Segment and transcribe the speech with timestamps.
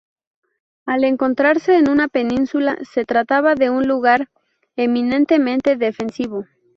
[0.87, 4.29] Al encontrarse en una península, se trataba de un lugar
[4.75, 6.47] eminentemente defensivo.